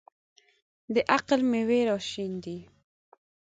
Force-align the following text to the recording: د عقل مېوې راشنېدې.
د 0.93 0.95
عقل 1.15 1.39
مېوې 1.51 1.79
راشنېدې. 1.89 2.57